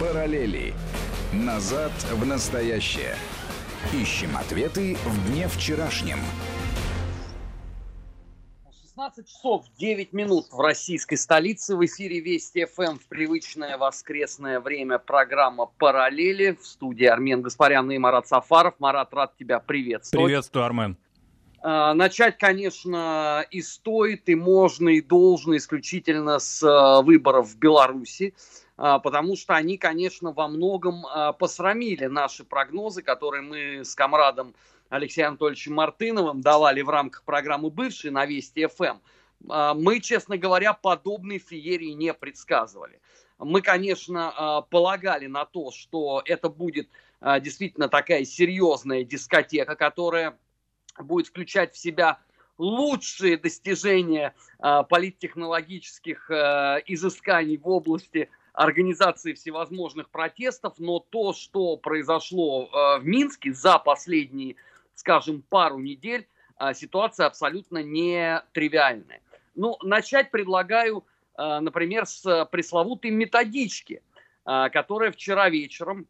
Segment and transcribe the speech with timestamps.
[0.00, 0.74] Параллели.
[1.32, 3.14] Назад в настоящее.
[3.92, 6.18] Ищем ответы в дне вчерашнем.
[8.82, 11.76] 16 часов 9 минут в российской столице.
[11.76, 16.58] В эфире Вести ФМ в привычное воскресное время программа «Параллели».
[16.60, 18.74] В студии Армен Гаспарян и Марат Сафаров.
[18.80, 20.26] Марат, рад тебя приветствовать.
[20.26, 20.96] Приветствую, Армен.
[21.62, 28.34] А, начать, конечно, и стоит, и можно, и должно исключительно с а, выборов в Беларуси.
[28.76, 34.54] А, потому что они, конечно, во многом а, посрамили наши прогнозы, которые мы с комрадом
[34.88, 38.98] Алексеем Анатольевичем Мартыновым давали в рамках программы «Бывший» на Вести ФМ.
[39.48, 43.00] А, мы, честно говоря, подобной феерии не предсказывали.
[43.38, 46.88] Мы, конечно, полагали на то, что это будет
[47.40, 50.38] действительно такая серьезная дискотека, которая
[51.00, 52.20] будет включать в себя
[52.56, 56.30] лучшие достижения политтехнологических
[56.86, 64.56] изысканий в области организации всевозможных протестов, но то, что произошло э, в Минске за последние,
[64.94, 69.20] скажем, пару недель, э, ситуация абсолютно не тривиальная.
[69.56, 71.04] Ну, начать предлагаю,
[71.36, 74.02] э, например, с пресловутой методички,
[74.44, 76.06] которая вчера вечером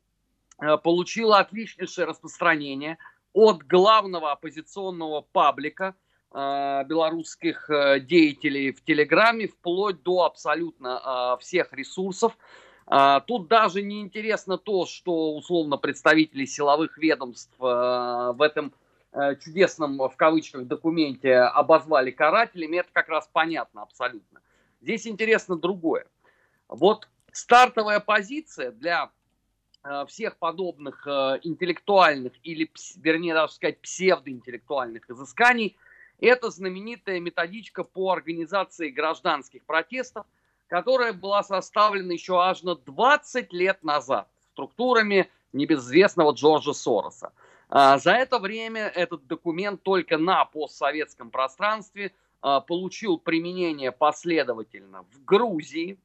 [0.82, 2.98] получила отличнейшее распространение
[3.32, 5.94] от главного оппозиционного паблика
[6.34, 12.36] белорусских э, деятелей в Телеграме, вплоть до абсолютно э, всех ресурсов.
[13.26, 18.74] Тут даже не интересно то, что условно представители силовых ведомств в этом
[19.42, 24.42] чудесном в кавычках документе обозвали карателями, это как раз понятно абсолютно.
[24.82, 26.04] Здесь интересно другое.
[26.68, 29.10] Вот стартовая позиция для
[30.08, 31.06] всех подобных
[31.42, 35.74] интеллектуальных или, вернее, даже сказать, псевдоинтеллектуальных изысканий–
[36.24, 40.26] это знаменитая методичка по организации гражданских протестов,
[40.68, 47.32] которая была составлена еще аж на 20 лет назад структурами небезызвестного Джорджа Сороса.
[47.68, 55.24] А, за это время этот документ только на постсоветском пространстве а, получил применение последовательно в
[55.24, 55.98] Грузии,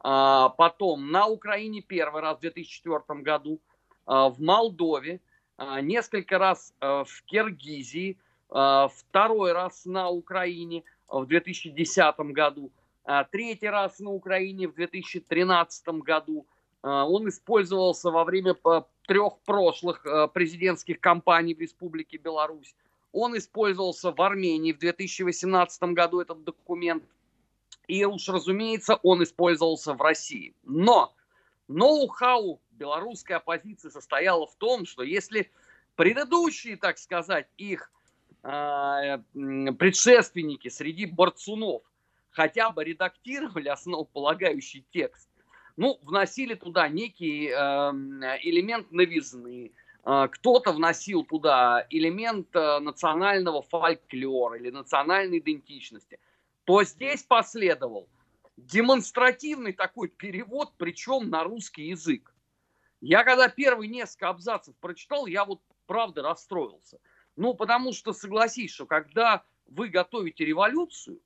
[0.00, 3.60] а, потом на Украине первый раз в 2004 году,
[4.04, 5.20] в Молдове,
[5.80, 8.18] несколько раз в Киргизии–
[8.52, 12.70] второй раз на Украине в 2010 году,
[13.04, 16.46] а, третий раз на Украине в 2013 году.
[16.82, 18.56] А, он использовался во время
[19.06, 22.74] трех прошлых президентских кампаний в Республике Беларусь.
[23.12, 27.04] Он использовался в Армении в 2018 году, этот документ.
[27.88, 30.54] И уж, разумеется, он использовался в России.
[30.62, 31.12] Но
[31.68, 35.50] ноу-хау белорусской оппозиции состояло в том, что если
[35.96, 38.01] предыдущие, так сказать, их а,
[38.42, 41.82] предшественники среди борцунов
[42.30, 45.28] хотя бы редактировали основополагающий текст,
[45.76, 47.52] ну, вносили туда некий э,
[48.42, 49.72] элемент новизны,
[50.04, 56.18] э, кто-то вносил туда элемент э, национального фольклора или национальной идентичности,
[56.64, 58.08] то здесь последовал
[58.56, 62.34] демонстративный такой перевод, причем на русский язык.
[63.00, 66.98] Я когда первые несколько абзацев прочитал, я вот правда расстроился–
[67.36, 71.20] ну, потому что согласись, что когда вы готовите революцию,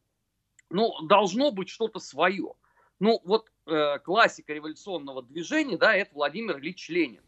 [0.70, 2.54] ну, должно быть что-то свое.
[2.98, 7.22] Ну, вот э, классика революционного движения, да, это Владимир Ильич Ленин.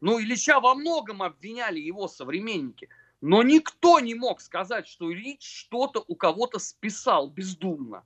[0.00, 2.88] Ну, Ильича во многом обвиняли его современники,
[3.20, 8.04] но никто не мог сказать, что Ильич что-то у кого-то списал бездумно.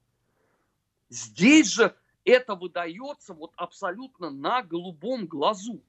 [1.08, 5.80] Здесь же это выдается вот абсолютно на голубом глазу.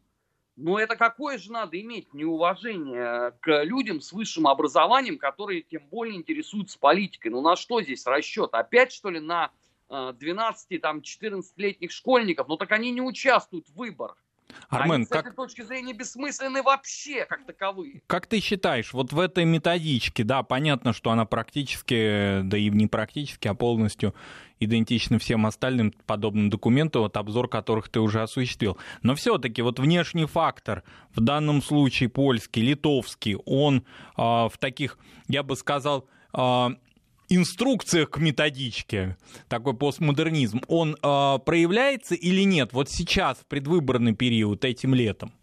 [0.55, 6.15] Но это какое же надо иметь неуважение к людям с высшим образованием, которые тем более
[6.15, 7.27] интересуются политикой?
[7.27, 8.51] Ну на что здесь расчет?
[8.53, 9.51] Опять что ли на
[9.89, 12.47] 12-14-летних э, школьников?
[12.47, 14.17] Ну так они не участвуют в выборах.
[14.69, 15.25] Армен, Они, с как...
[15.25, 18.01] этой точки зрения бессмысленны вообще, как таковые.
[18.07, 22.87] Как ты считаешь, вот в этой методичке, да, понятно, что она практически, да и не
[22.87, 24.15] практически, а полностью
[24.59, 28.77] идентична всем остальным подобным документам, вот обзор которых ты уже осуществил.
[29.01, 30.83] Но все-таки вот внешний фактор,
[31.13, 34.97] в данном случае польский, литовский, он э, в таких,
[35.27, 36.67] я бы сказал, э,
[37.29, 44.63] инструкциях к методичке, такой постмодернизм, он э, проявляется или нет вот сейчас, в предвыборный период,
[44.65, 45.33] этим летом?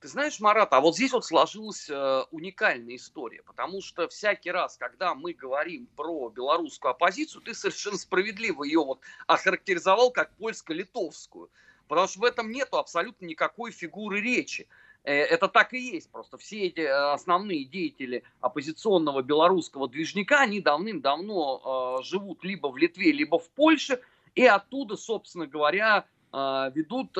[0.00, 4.76] Ты знаешь, Марат, а вот здесь вот сложилась э, уникальная история, потому что всякий раз,
[4.76, 11.48] когда мы говорим про белорусскую оппозицию, ты совершенно справедливо ее вот охарактеризовал как польско-литовскую,
[11.88, 14.68] потому что в этом нету абсолютно никакой фигуры речи.
[15.02, 16.10] Э, это так и есть.
[16.10, 22.76] Просто все эти э, основные деятели оппозиционного белорусского движника, они давным-давно э, живут либо в
[22.76, 24.02] Литве, либо в Польше,
[24.34, 26.04] и оттуда, собственно говоря,
[26.74, 27.14] ведут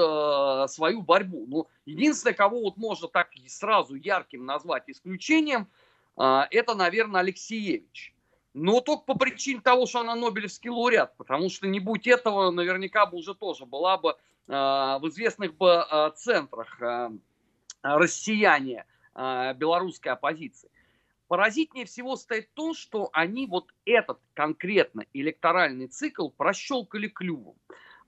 [0.70, 1.46] свою борьбу.
[1.48, 5.68] Ну, единственное, кого вот можно так сразу ярким назвать исключением,
[6.16, 8.14] это, наверное, Алексеевич.
[8.52, 13.06] Но только по причине того, что она Нобелевский лауреат, потому что не будь этого, наверняка
[13.06, 14.16] бы уже тоже была бы
[14.46, 16.78] в известных бы центрах
[17.82, 18.84] россияне
[19.14, 20.70] белорусской оппозиции.
[21.28, 27.56] Поразительнее всего стоит то, что они вот этот конкретно электоральный цикл прощелкали клювом.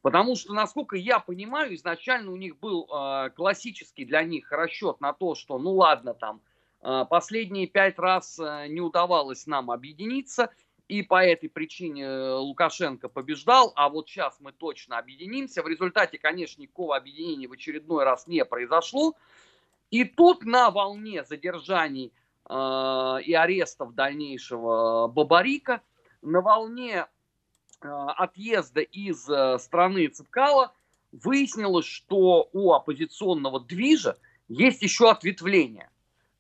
[0.03, 5.13] Потому что, насколько я понимаю, изначально у них был э, классический для них расчет на
[5.13, 6.41] то, что, ну ладно, там,
[6.83, 10.51] э, последние пять раз э, не удавалось нам объединиться,
[10.87, 15.63] и по этой причине э, Лукашенко побеждал, а вот сейчас мы точно объединимся.
[15.63, 19.15] В результате, конечно, никакого объединения в очередной раз не произошло.
[19.91, 22.13] И тут на волне задержаний
[22.49, 25.83] Э, и арестов дальнейшего Бабарика,
[26.23, 27.07] на волне
[27.81, 30.73] отъезда из э, страны Цепкала
[31.13, 35.91] выяснилось, что у оппозиционного движа есть еще ответвление,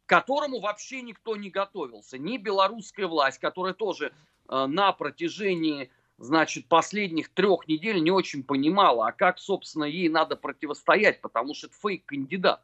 [0.06, 2.18] к которому вообще никто не готовился.
[2.18, 4.12] Ни белорусская власть, которая тоже
[4.48, 11.20] на протяжении значит, последних трех недель не очень понимала, а как, собственно, ей надо противостоять,
[11.20, 12.62] потому что это фейк-кандидат.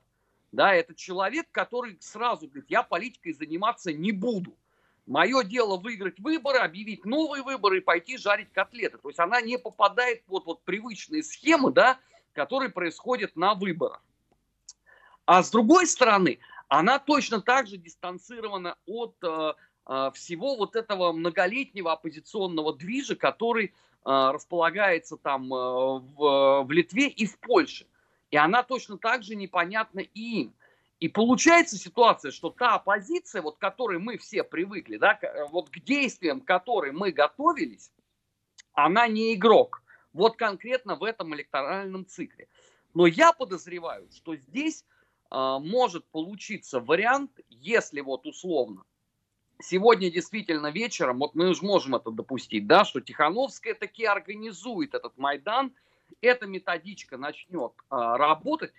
[0.52, 4.56] Да, это человек, который сразу говорит, я политикой заниматься не буду.
[5.06, 8.96] Мое дело выиграть выборы, объявить новые выборы и пойти жарить котлеты.
[8.98, 11.98] То есть она не попадает в вот, привычные схемы, да,
[12.32, 14.02] которые происходят на выборах.
[15.26, 19.54] А с другой стороны, она точно так же дистанцирована от э,
[19.86, 23.70] э, всего вот этого многолетнего оппозиционного движа, который э,
[24.04, 27.86] располагается там э, в, в Литве и в Польше.
[28.30, 30.54] И она точно так же непонятна им.
[31.00, 35.18] И получается ситуация, что та оппозиция, вот которой мы все привыкли, да,
[35.50, 37.90] вот к действиям, к которой мы готовились,
[38.72, 39.82] она не игрок.
[40.12, 42.48] Вот конкретно в этом электоральном цикле.
[42.94, 44.84] Но я подозреваю, что здесь
[45.30, 48.84] э, может получиться вариант, если вот условно
[49.60, 55.16] сегодня действительно вечером, вот мы уже можем это допустить, да, что Тихановская таки организует этот
[55.16, 55.72] Майдан,
[56.20, 58.72] эта методичка начнет а, работать,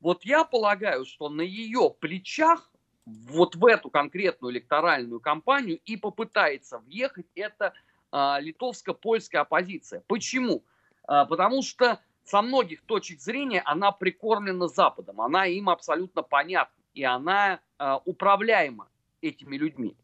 [0.00, 2.70] вот я полагаю, что на ее плечах
[3.04, 7.72] вот в эту конкретную электоральную кампанию и попытается въехать эта
[8.10, 10.02] а, литовско-польская оппозиция.
[10.06, 10.62] Почему?
[11.04, 17.02] А, потому что со многих точек зрения она прикормлена Западом, она им абсолютно понятна, и
[17.02, 18.88] она а, управляема
[19.20, 19.96] этими людьми.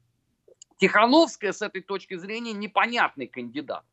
[0.78, 3.84] Тихановская с этой точки зрения непонятный кандидат.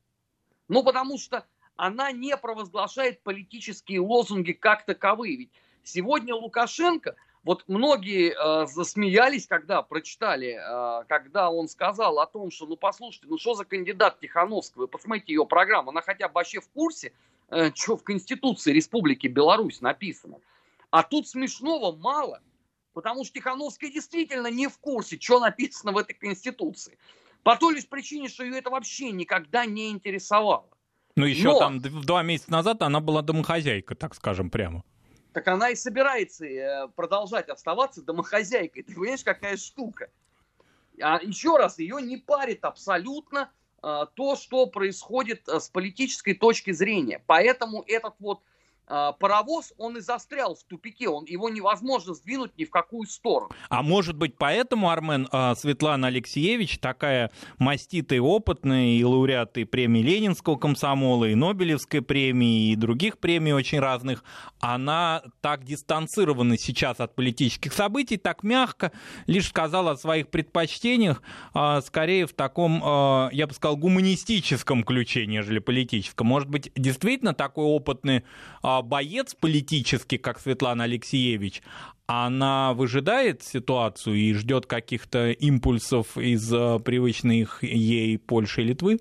[0.68, 1.46] Ну, потому что
[1.76, 5.36] она не провозглашает политические лозунги как таковые.
[5.36, 5.52] Ведь
[5.84, 12.68] сегодня Лукашенко, вот многие э, засмеялись, когда прочитали, э, когда он сказал о том, что,
[12.68, 16.60] ну послушайте, ну что за кандидат Тихановского, вы посмотрите ее программу, она хотя бы вообще
[16.60, 17.14] в курсе,
[17.50, 20.38] э, что в Конституции Республики Беларусь написано.
[20.92, 22.42] А тут смешного мало,
[22.94, 26.98] потому что Тихановская действительно не в курсе, что написано в этой Конституции.
[27.42, 30.70] По той лишь причине, что ее это вообще никогда не интересовало.
[31.16, 31.60] Ну, еще Но...
[31.60, 34.84] там два месяца назад она была домохозяйка, так скажем, прямо.
[35.34, 38.84] Так она и собирается э, продолжать оставаться домохозяйкой.
[38.84, 40.10] Ты понимаешь, какая штука?
[41.02, 43.50] А еще раз, ее не парит абсолютно
[43.82, 47.24] а, то, что происходит а, с политической точки зрения.
[47.26, 48.42] Поэтому этот вот
[49.20, 53.52] паровоз, он и застрял в тупике, он, его невозможно сдвинуть ни в какую сторону.
[53.70, 60.02] А может быть поэтому, Армен, а, Светлана Алексеевич такая маститая, опытная и лауреат и премии
[60.02, 64.24] Ленинского комсомола, и Нобелевской премии, и других премий очень разных,
[64.60, 68.92] она так дистанцирована сейчас от политических событий, так мягко,
[69.26, 71.22] лишь сказала о своих предпочтениях,
[71.54, 72.82] а, скорее в таком,
[73.32, 76.28] я бы сказал, гуманистическом ключе, нежели политическом.
[76.28, 78.24] Может быть, действительно такой опытный
[78.82, 81.62] боец политический, как Светлана Алексеевич,
[82.08, 89.00] она выжидает ситуацию и ждет каких-то импульсов из э, привычных ей Польши и Литвы?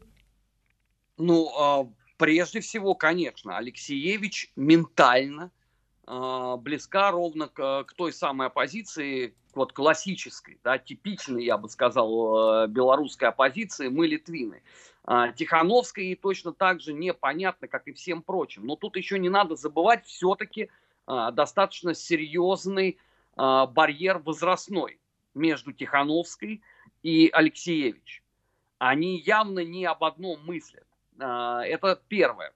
[1.17, 5.51] Ну, а, прежде всего, конечно, Алексеевич ментально
[6.59, 12.69] близка ровно к, к той самой оппозиции, вот классической, да, типичной, я бы сказал, э,
[12.69, 14.63] белорусской оппозиции, мы литвины.
[15.05, 18.67] А, Тихановской и точно так же непонятно, как и всем прочим.
[18.67, 20.71] Но тут еще не надо забывать все-таки
[21.07, 22.99] а, достаточно серьезный
[23.37, 25.01] а, барьер возрастной
[25.35, 26.63] между Тихановской
[27.03, 28.23] и Алексеевич.
[28.79, 30.87] Они явно не об одном мыслят.
[31.19, 32.55] Это первое.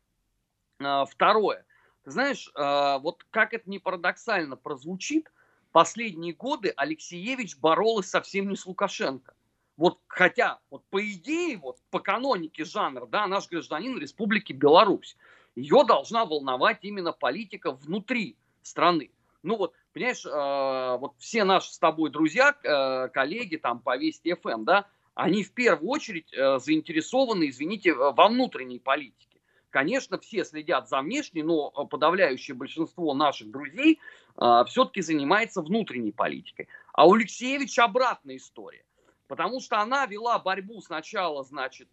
[0.79, 1.67] Второе.
[2.05, 5.33] Ты знаешь, вот как это не парадоксально прозвучит,
[5.73, 9.35] последние годы Алексеевич боролась совсем не с Лукашенко.
[9.77, 15.17] Вот хотя, вот по идее, вот по канонике жанра, да, наш гражданин Республики Беларусь.
[15.57, 19.11] Ее должна волновать именно политика внутри страны.
[19.43, 24.35] Ну вот, понимаешь, э, вот все наши с тобой друзья, э, коллеги там по Вести
[24.35, 29.34] ФМ, да, они в первую очередь заинтересованы, извините, во внутренней политике.
[29.75, 33.99] Конечно, все следят за внешней, но подавляющее большинство наших друзей
[34.37, 36.69] э, все-таки занимается внутренней политикой.
[36.93, 38.85] А у Алексеевича обратная история.
[39.27, 41.89] Потому что она вела борьбу сначала, значит,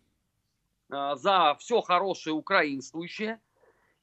[0.92, 3.42] э, за все хорошее украинствующее,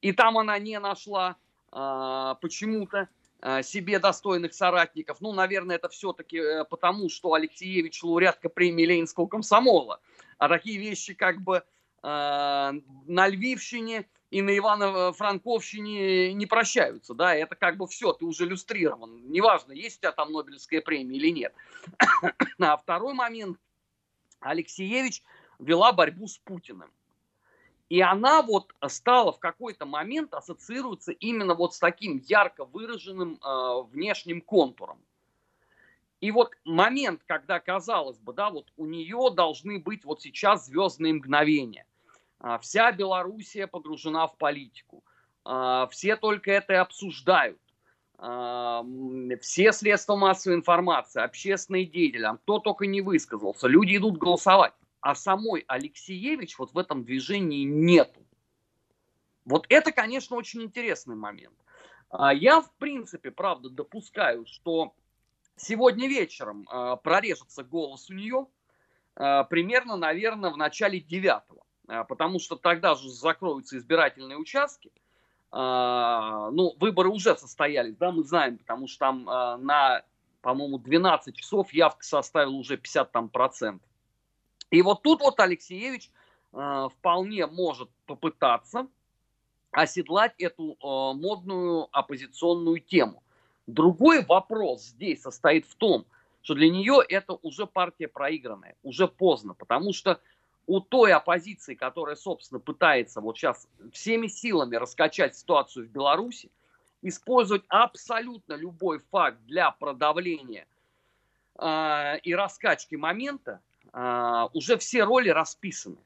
[0.01, 1.37] и там она не нашла
[1.71, 3.09] э, почему-то
[3.41, 5.21] Э, себе достойных соратников.
[5.21, 10.01] Ну, наверное, это все-таки э, потому, что Алексеевич лауреатка премии Ленинского комсомола.
[10.39, 11.63] А такие вещи как бы э,
[12.03, 19.31] на Львивщине и на Ивано-Франковщине не прощаются, да, это как бы все, ты уже иллюстрирован,
[19.31, 21.55] неважно, есть у тебя там Нобелевская премия или нет.
[22.59, 23.59] а второй момент,
[24.41, 25.23] Алексеевич
[25.59, 26.91] вела борьбу с Путиным.
[27.89, 33.83] И она вот стала в какой-то момент ассоциироваться именно вот с таким ярко выраженным э,
[33.91, 35.03] внешним контуром.
[36.21, 41.15] И вот момент, когда, казалось бы, да, вот у нее должны быть вот сейчас звездные
[41.15, 41.87] мгновения.
[42.41, 45.05] А, вся Белоруссия погружена в политику.
[45.45, 47.61] А, все только это и обсуждают.
[48.19, 48.85] А,
[49.41, 55.65] все средства массовой информации, общественные деятели, кто только не высказался, люди идут голосовать а самой
[55.69, 58.21] Алексеевич вот в этом движении нету.
[59.45, 61.55] Вот это, конечно, очень интересный момент.
[62.35, 64.97] Я, в принципе, правда, допускаю, что
[65.55, 66.67] сегодня вечером
[67.05, 68.49] прорежется голос у нее
[69.15, 71.63] примерно, наверное, в начале девятого.
[71.89, 74.93] Потому что тогда же закроются избирательные участки.
[75.51, 80.03] Ну, выборы уже состоялись, да, мы знаем, потому что там на,
[80.43, 83.89] по-моему, 12 часов явка составила уже 50 там, процентов.
[84.71, 86.11] И вот тут вот Алексеевич
[86.51, 88.87] вполне может попытаться
[89.71, 93.23] оседлать эту модную оппозиционную тему.
[93.67, 96.05] Другой вопрос здесь состоит в том,
[96.43, 100.21] что для нее это уже партия проигранная, уже поздно, потому что
[100.69, 106.51] у той оппозиции, которая, собственно, пытается вот сейчас всеми силами раскачать ситуацию в Беларуси,
[107.01, 110.67] использовать абсолютно любой факт для продавления
[111.59, 115.97] э, и раскачки момента, а, уже все роли расписаны.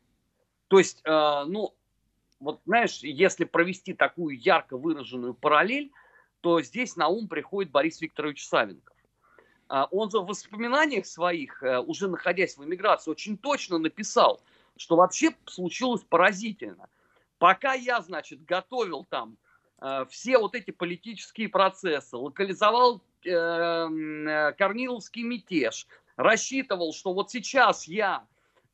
[0.69, 1.75] То есть, а, ну,
[2.39, 5.91] вот знаешь, если провести такую ярко выраженную параллель,
[6.41, 8.97] то здесь на ум приходит Борис Викторович Савенков.
[9.69, 14.43] Он же в воспоминаниях своих, э, уже находясь в эмиграции, очень точно написал,
[14.77, 16.89] что вообще случилось поразительно.
[17.39, 19.37] Пока я, значит, готовил там
[19.81, 25.87] э, все вот эти политические процессы, локализовал э, э Корниловский мятеж,
[26.17, 28.25] рассчитывал, что вот сейчас я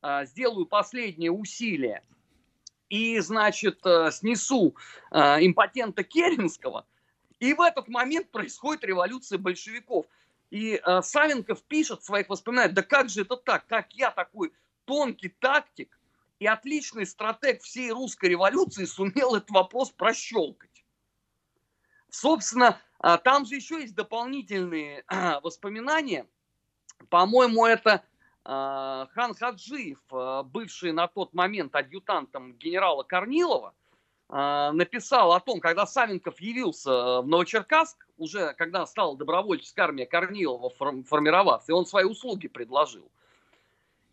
[0.01, 2.03] э, сделаю последнее усилие
[2.89, 4.75] и, значит, э, снесу
[5.11, 6.85] э, импотента Керенского,
[7.39, 10.05] и в этот момент происходит революция большевиков.
[10.51, 14.51] И э, Савенков пишет в своих воспоминаниях, да как же это так, как я такой
[14.89, 15.99] тонкий тактик
[16.39, 20.83] и отличный стратег всей русской революции сумел этот вопрос прощелкать.
[22.09, 25.03] Собственно, э, там же еще есть дополнительные
[25.43, 26.25] воспоминания–
[27.09, 28.03] по-моему, это
[28.45, 33.73] э, Хан Хаджиев, э, бывший на тот момент адъютантом генерала Корнилова,
[34.31, 41.71] написал о том, когда Савенков явился в Новочеркасск, уже когда стала добровольческая армия Корнилова формироваться,
[41.71, 43.09] и он свои услуги предложил.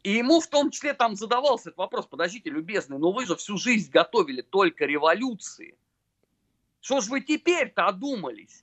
[0.06, 3.58] И ему в том числе там задавался этот вопрос, подождите, любезный, но вы же всю
[3.58, 5.76] жизнь готовили только революции.
[6.80, 8.62] Что ж вы теперь-то одумались?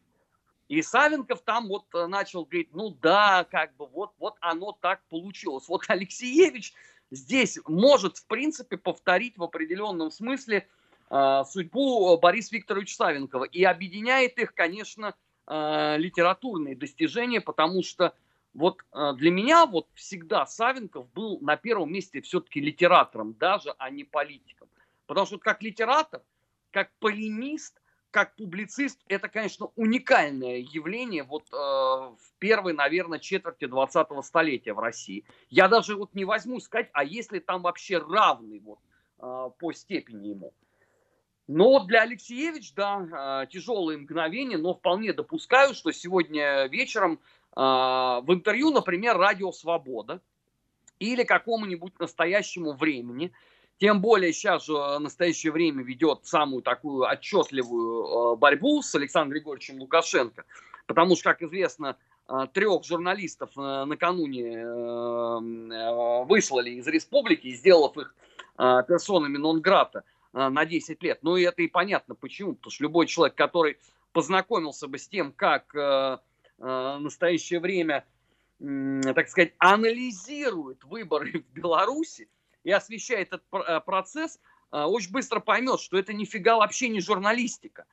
[0.69, 5.01] И Савенков там вот э, начал говорить, ну да, как бы вот, вот оно так
[5.09, 5.67] получилось.
[5.67, 6.73] Вот Алексеевич
[7.12, 10.65] здесь может, в принципе, повторить в определенном смысле
[11.09, 13.43] э, судьбу Бориса Викторовича Савенкова.
[13.43, 15.13] И объединяет их, конечно,
[15.47, 18.15] э, литературные достижения, потому что
[18.53, 23.89] вот э, для меня вот всегда Савенков был на первом месте все-таки литератором, даже, а
[23.89, 24.69] не политиком.
[25.07, 26.22] Потому что как литератор,
[26.72, 27.81] как полемист,
[28.12, 34.79] как публицист, это, конечно, уникальное явление вот э, в первой, наверное, четверти 20-го столетия в
[34.79, 35.25] России.
[35.50, 38.79] Я даже вот не возьму сказать, а если там вообще равный вот
[39.19, 40.53] э, по степени ему.
[41.48, 47.19] Но вот для Алексеевич, да, тяжелые мгновения, но вполне допускаю, что сегодня вечером
[47.55, 50.22] в интервью, например, «Радио Свобода»
[51.00, 53.31] или какому-нибудь настоящему времени–
[53.79, 59.31] тем более сейчас же в настоящее время ведет самую такую отчетливую э, борьбу с Александром
[59.33, 60.45] Григорьевичем Лукашенко.
[60.86, 61.98] Потому что, как известно,
[62.29, 64.65] э, трех журналистов э, накануне
[66.25, 68.15] выслали из республики, сделав их
[68.55, 70.03] персонами нон-грата.
[70.31, 71.19] на 10 лет.
[71.22, 73.77] Ну и это и понятно почему, потому что любой человек, который
[74.13, 75.75] познакомился бы с тем, как
[76.57, 78.05] в настоящее время,
[78.60, 82.29] так сказать, анализирует выборы в Беларуси
[82.63, 84.39] и освещает этот процесс,
[84.72, 87.86] очень быстро поймет, что это нифига вообще не журналистика.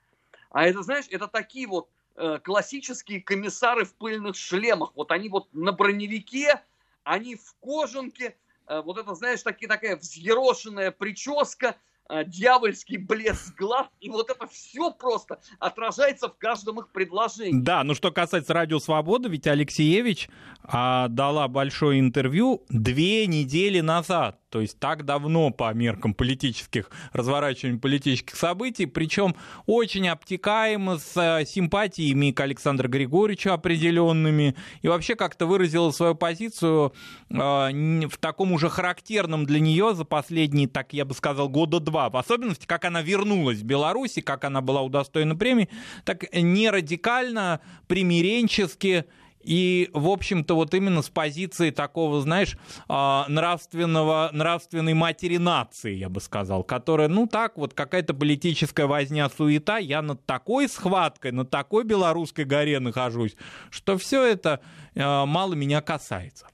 [0.51, 1.89] А это, знаешь, это такие вот
[2.23, 4.93] Э, классические комиссары в пыльных шлемах.
[4.95, 6.63] Вот они вот на броневике,
[7.03, 8.37] они в кожанке,
[8.67, 14.47] э, вот это, знаешь, таки, такая взъерошенная прическа, э, дьявольский блеск глаз, и вот это
[14.47, 17.61] все просто отражается в каждом их предложении.
[17.61, 20.29] Да, ну что касается Радио Свобода, ведь Алексеевич
[20.63, 27.79] а, дала большое интервью две недели назад то есть так давно по меркам политических, разворачивания
[27.79, 35.47] политических событий, причем очень обтекаемо, с э, симпатиями к Александру Григорьевичу определенными, и вообще как-то
[35.47, 36.93] выразила свою позицию
[37.31, 42.11] э, в таком уже характерном для нее за последние, так я бы сказал, года два,
[42.11, 45.69] в особенности, как она вернулась в Беларуси, как она была удостоена премии,
[46.05, 49.05] так не радикально, примиренчески,
[49.43, 56.09] и, в общем-то, вот именно с позиции такого, знаешь, а, нравственного, нравственной матери нации, я
[56.09, 61.85] бы сказал, которая, ну так, вот какая-то политическая возня-суета, я над такой схваткой, над такой
[61.85, 63.35] белорусской горе нахожусь,
[63.71, 64.61] что все это
[64.95, 66.47] а, мало меня касается.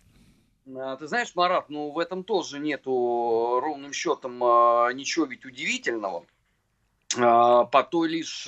[0.77, 4.39] А, ты знаешь, Марат, ну в этом тоже нету ровным счетом
[4.97, 6.25] ничего ведь удивительного.
[7.17, 8.47] По той лишь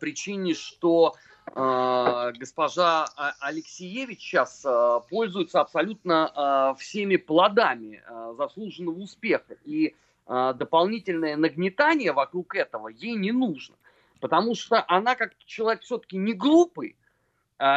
[0.00, 1.14] причине, что
[1.54, 8.02] госпожа а, Алексеевич сейчас а, пользуется абсолютно всеми плодами
[8.36, 9.56] заслуженного успеха.
[9.64, 9.94] И
[10.26, 13.74] дополнительное нагнетание вокруг этого ей не нужно.
[14.20, 16.94] Потому что она, как человек все-таки не глупый,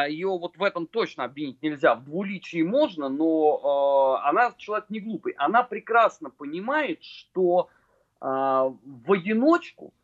[0.08, 5.32] ее вот в этом точно обвинить нельзя, в двуличии можно, но она человек не глупый.
[5.36, 7.70] Она прекрасно понимает, что
[8.20, 9.92] в одиночку–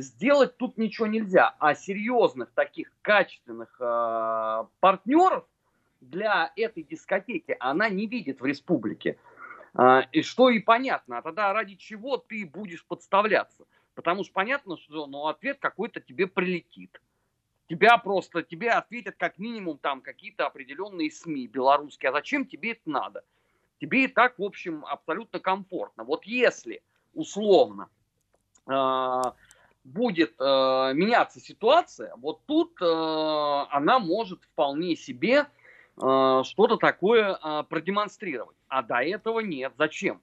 [0.00, 1.54] сделать тут ничего нельзя.
[1.58, 5.44] А серьезных таких качественных э, партнеров
[6.00, 9.18] для этой дискотеки она не видит в республике.
[9.76, 11.18] Э, и что и понятно.
[11.18, 13.64] А тогда ради чего ты будешь подставляться?
[13.94, 17.00] Потому что понятно, что ну, ответ какой-то тебе прилетит.
[17.68, 22.10] Тебя просто, тебе ответят как минимум там какие-то определенные СМИ белорусские.
[22.10, 23.24] А зачем тебе это надо?
[23.80, 26.04] Тебе и так, в общем, абсолютно комфортно.
[26.04, 26.82] Вот если,
[27.14, 27.95] условно, а,
[29.86, 30.44] будет э,
[30.94, 35.46] меняться ситуация, вот тут э, она может вполне себе
[35.96, 37.34] э, что-то такое
[37.68, 38.56] продемонстрировать.
[38.68, 39.72] А до этого нет.
[39.78, 40.20] Зачем?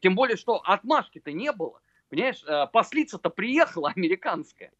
[0.00, 1.80] Тем более, что отмашки-то не было.
[2.08, 4.72] Понимаешь, послица-то приехала американская.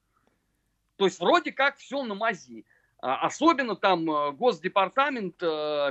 [0.97, 2.65] То есть вроде как все на мази.
[2.99, 4.07] Особенно там
[4.37, 5.37] Госдепартамент,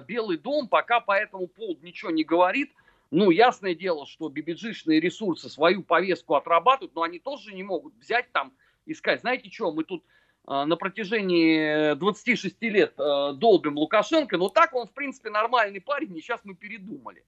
[0.08, 2.74] Белый дом пока по этому поводу ничего не говорит–
[3.12, 8.32] ну, ясное дело, что бибиджишные ресурсы свою повестку отрабатывают, но они тоже не могут взять
[8.32, 8.54] там
[8.86, 10.04] и сказать, знаете что, мы тут
[10.48, 16.16] э, на протяжении 26 лет э, долбим Лукашенко, но так он, в принципе, нормальный парень,
[16.18, 17.24] и сейчас мы передумали.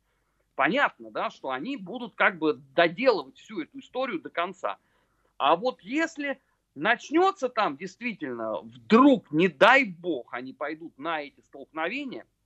[0.55, 4.77] Понятно, да, что они будут как бы доделывать всю эту историю до конца.
[5.37, 6.39] А вот если
[6.73, 12.25] начнется там действительно, вдруг, не дай бог, они пойдут на эти столкновения–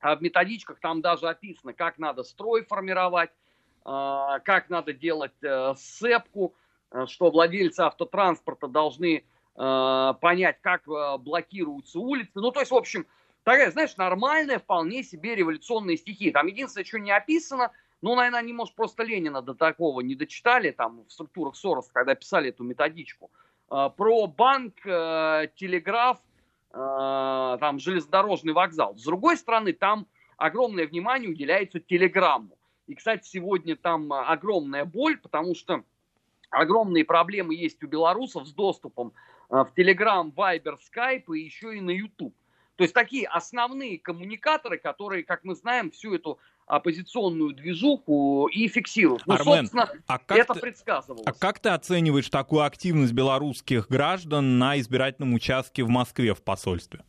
[0.00, 3.30] в методичках там даже описано, как надо строй формировать,
[3.90, 6.54] а, как надо делать э, сцепку,
[6.90, 9.24] э, что владельцы автотранспорта должны
[9.56, 10.82] э, понять, как
[11.22, 12.32] блокируются улицы.
[12.34, 13.06] Ну, то есть, в общем,
[13.44, 16.32] такая, знаешь, нормальная, вполне себе революционная стихия.
[16.32, 20.70] Там единственное, что не описано, ну, наверное, они, может, просто Ленина до такого не дочитали,
[20.70, 23.30] там, в структурах Сороса, когда писали эту методичку.
[23.68, 26.18] Про банк, телеграф,
[26.78, 28.96] там железнодорожный вокзал.
[28.96, 32.56] С другой стороны, там огромное внимание уделяется телеграмму.
[32.86, 35.84] И, кстати, сегодня там огромная боль, потому что
[36.50, 39.12] огромные проблемы есть у белорусов с доступом
[39.50, 42.34] э, в Telegram, Viber, Skype и еще и на YouTube.
[42.76, 46.38] То есть такие основные коммуникаторы, которые, как мы знаем, всю эту
[46.68, 49.26] оппозиционную движуху и фиксируют.
[49.26, 51.26] Ну, Армен, собственно, а как это ты, предсказывалось.
[51.26, 57.04] А как ты оцениваешь такую активность белорусских граждан на избирательном участке в Москве в посольстве?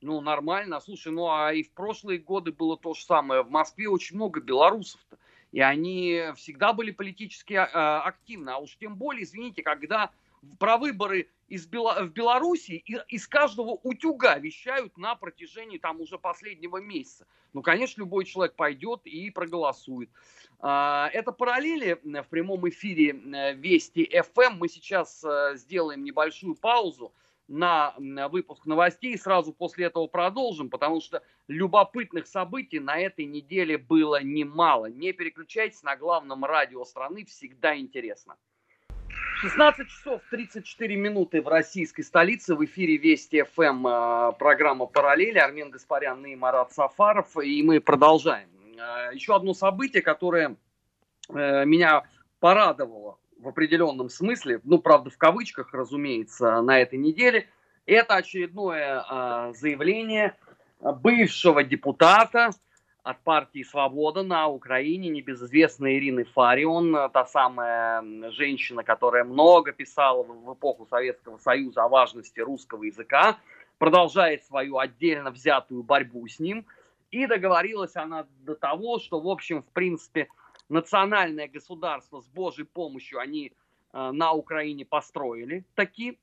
[0.00, 0.80] Ну, нормально.
[0.80, 3.42] Слушай, ну а и в прошлые годы было то же самое.
[3.42, 5.16] В Москве очень много белорусов-то.
[5.52, 8.50] И они всегда были политически э, активны.
[8.50, 10.10] А уж тем более, извините, когда
[10.58, 12.02] про выборы из Бела...
[12.02, 17.26] в Беларуси из каждого утюга вещают на протяжении там уже последнего месяца.
[17.52, 20.10] Ну, конечно, любой человек пойдет и проголосует.
[20.60, 24.56] А, это параллели в прямом эфире э, Вести FM.
[24.58, 27.12] Мы сейчас э, сделаем небольшую паузу.
[27.48, 27.94] на
[28.30, 29.18] выпуск новостей.
[29.18, 34.86] Сразу после этого продолжим, потому что любопытных событий на этой неделе было немало.
[34.86, 38.38] Не переключайтесь на главном радио страны, всегда интересно.
[39.42, 42.54] 16 часов 34 минуты в российской столице.
[42.54, 45.38] В эфире Вести ФМ э, программа «Параллели».
[45.38, 47.36] Армен Гаспарян и Марат Сафаров.
[47.42, 48.48] И мы продолжаем.
[48.78, 50.54] Э, еще одно событие, которое
[51.28, 52.04] э, меня
[52.38, 57.48] порадовало в определенном смысле, ну, правда, в кавычках, разумеется, на этой неделе,
[57.84, 60.36] это очередное заявление
[60.78, 62.50] бывшего депутата
[63.02, 70.54] от партии «Свобода» на Украине, небезызвестная Ирины Фарион, та самая женщина, которая много писала в
[70.54, 73.38] эпоху Советского Союза о важности русского языка,
[73.78, 76.64] продолжает свою отдельно взятую борьбу с ним.
[77.10, 80.28] И договорилась она до того, что, в общем, в принципе,
[80.68, 83.52] национальное государство с Божьей помощью они
[83.92, 86.16] э, на Украине построили такие,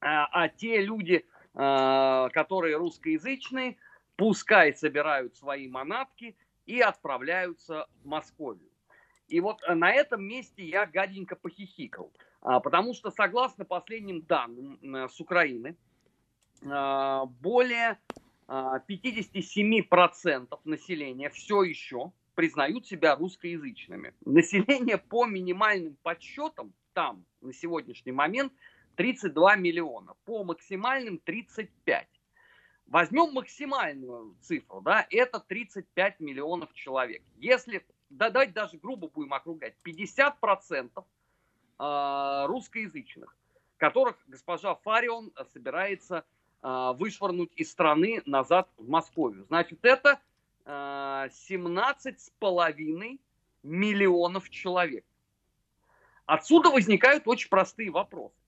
[0.00, 3.78] а, а те люди, э, которые русскоязычные,
[4.22, 8.70] пускай собирают свои манатки и отправляются в Московию.
[9.26, 14.78] И вот э, на этом месте я гаденько похихикал, а, потому что согласно последним данным
[15.08, 15.76] с Украины,
[16.62, 17.98] более
[18.46, 24.14] 57% населения все еще признают себя русскоязычными.
[24.24, 28.52] Население по минимальным подсчетам там на сегодняшний момент
[28.94, 32.06] 32 миллиона, по максимальным 35.
[32.92, 37.22] Возьмем максимальную цифру, да, это 35 миллионов человек.
[37.38, 41.02] Если, да, давайте даже грубо будем округлять, 50%
[41.78, 43.34] э, русскоязычных,
[43.78, 46.26] которых госпожа Фарион собирается
[46.62, 49.46] э, вышвырнуть из страны назад в Московию.
[49.46, 50.20] Значит, это
[50.66, 53.20] 17,5
[53.62, 55.06] миллионов человек.
[56.26, 58.41] Отсюда возникают очень простые вопросы.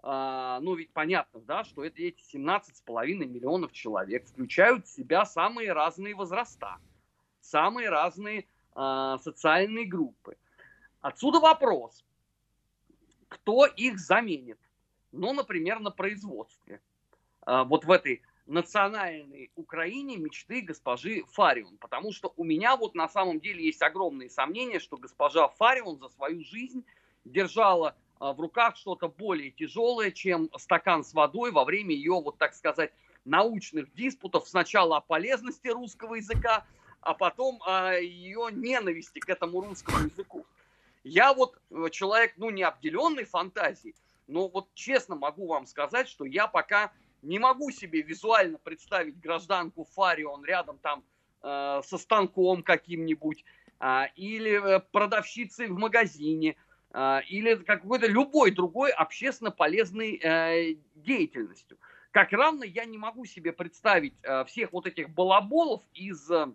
[0.00, 5.72] А, ну, ведь понятно, да, что это, эти 17,5 миллионов человек включают в себя самые
[5.72, 6.78] разные возраста,
[7.40, 10.36] самые разные а, социальные группы.
[11.00, 12.04] Отсюда вопрос,
[13.28, 14.58] кто их заменит?
[15.10, 16.80] Ну, например, на производстве.
[17.42, 21.76] А, вот в этой национальной Украине мечты госпожи Фарион.
[21.78, 26.08] Потому что у меня вот на самом деле есть огромные сомнения, что госпожа Фарион за
[26.08, 26.84] свою жизнь
[27.24, 32.54] держала в руках что-то более тяжелое, чем стакан с водой во время ее, вот так
[32.54, 32.92] сказать,
[33.24, 36.66] научных диспутов сначала о полезности русского языка,
[37.00, 40.46] а потом о ее ненависти к этому русскому языку.
[41.04, 43.94] Я вот э, человек, ну, не обделенный фантазией,
[44.26, 49.84] но вот честно могу вам сказать, что я пока не могу себе визуально представить гражданку
[49.94, 51.04] Фарион рядом там
[51.42, 53.44] э, со станком каким-нибудь,
[53.80, 56.54] э, или э, продавщицей в магазине, э,
[56.90, 61.78] или какой-то любой другой общественно полезной э, деятельностью.
[62.12, 66.46] Как равно я не могу себе представить э, всех вот этих балаболов из э,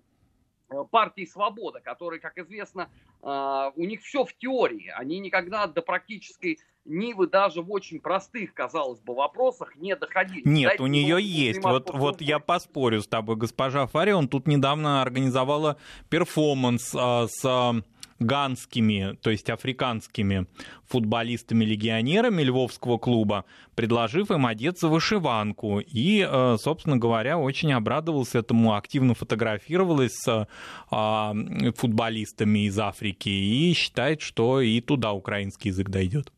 [0.92, 2.90] партии «Свобода», которые, как известно,
[3.22, 4.92] э, у них все в теории.
[4.96, 10.42] Они никогда до практической Нивы даже в очень простых, казалось бы, вопросах не доходили.
[10.44, 11.64] Нет, Дайте у нее есть.
[11.64, 13.38] Вот, вот я поспорю с тобой.
[13.38, 15.78] Госпожа Фарион тут недавно организовала
[16.10, 17.84] перформанс а, с
[18.24, 20.48] ганскими, то есть африканскими
[20.88, 25.80] футболистами-легионерами Львовского клуба, предложив им одеться в вышиванку.
[25.80, 30.48] И, а, собственно говоря, очень обрадовался этому, активно фотографировалась с
[30.90, 31.36] а,
[31.76, 36.32] футболистами из Африки и считает, что и туда украинский язык дойдет.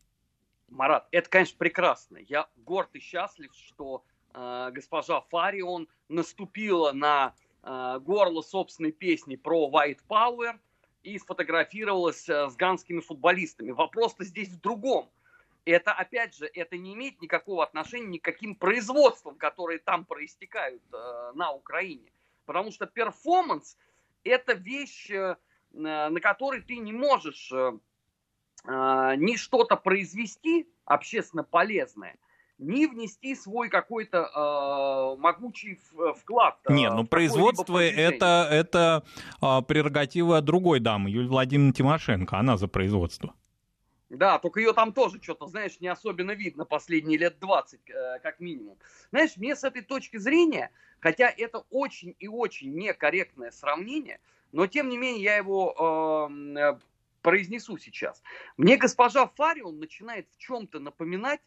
[0.76, 2.18] Марат, это, конечно, прекрасно.
[2.18, 9.70] Я горд и счастлив, что э, госпожа Фарион наступила на э, горло собственной песни про
[9.70, 10.58] White Power
[11.06, 13.70] и сфотографировалась э, с ганскими футболистами.
[13.70, 15.08] Вопрос-то здесь в другом.
[15.64, 20.82] Это, опять же, это не имеет никакого отношения ни к каким производствам, которые там проистекают
[20.92, 22.10] э, на Украине.
[22.44, 23.78] Потому что перформанс–
[24.24, 25.36] это вещь, э,
[25.70, 27.52] на которой ты не можешь...
[27.52, 27.78] Э,
[28.68, 32.18] а, ни что-то произвести общественно полезное,
[32.58, 35.80] ни внести свой какой-то э, могучий
[36.16, 36.58] вклад.
[36.68, 39.04] Э, Не, ну производство это, это
[39.42, 43.34] э, прерогатива другой дамы, Юлии Владимировны Тимошенко, она за производство.
[44.08, 48.40] Да, только ее там тоже что-то, знаешь, не особенно видно последние лет 20, э, как
[48.40, 48.78] минимум.
[49.10, 54.20] Знаешь, мне с этой точки зрения, хотя это очень и очень некорректное сравнение,
[54.52, 56.78] но тем не менее я его э,
[57.20, 58.22] произнесу сейчас.
[58.56, 61.40] Мне госпожа Фарион начинает в чем-то напоминать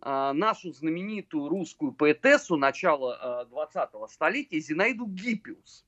[0.00, 5.86] нашу знаменитую русскую поэтессу начала э, 20-го столетия Зинаиду Гиппиус,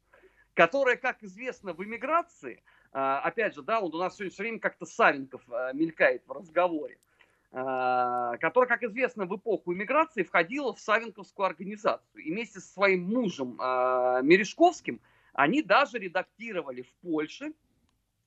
[0.54, 4.58] которая, как известно, в эмиграции, э, опять же, да, вот у нас сегодня все время
[4.60, 6.98] как-то Савенков э, мелькает в разговоре,
[7.50, 12.22] которая, как известно, в эпоху иммиграции входила в Савенковскую организацию.
[12.22, 15.00] И вместе со своим мужем Мережковским
[15.32, 17.54] они даже редактировали в Польше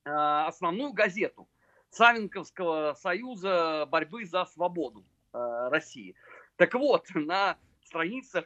[0.02, 1.46] основную газету
[1.90, 6.14] Савенковского союза борьбы за свободу России.
[6.56, 8.44] Так вот, на страницах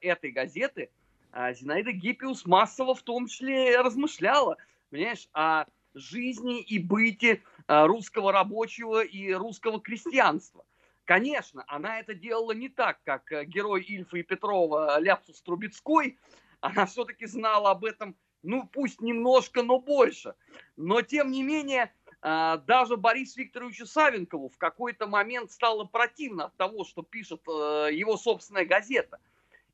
[0.00, 0.90] этой газеты
[1.32, 4.58] Зинаида Гиппиус массово в том числе размышляла,
[4.90, 5.64] понимаешь, о
[5.94, 10.64] жизни и быте русского рабочего и русского крестьянства.
[11.04, 16.18] Конечно, она это делала не так, как э, герой Ильфа и Петрова Ляпсус Трубецкой.
[16.60, 20.34] Она все-таки знала об этом, ну, пусть немножко, но больше.
[20.76, 21.92] Но, тем не менее,
[22.22, 28.16] даже Борису Викторовичу Савенкову в какой-то момент стало противно от того, что пишет э, его
[28.16, 29.18] собственная газета.